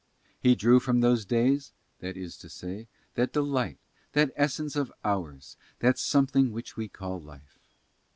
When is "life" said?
7.21-7.59